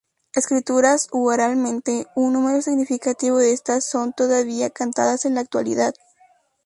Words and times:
Escritas 0.33 1.07
u 1.11 1.25
oralmente, 1.29 2.07
un 2.15 2.33
número 2.33 2.63
significativo 2.63 3.37
de 3.37 3.53
estas 3.53 3.85
son 3.87 4.13
todavía 4.13 4.71
cantadas 4.71 5.25
en 5.25 5.35
la 5.35 5.41
actualidad. 5.41 5.93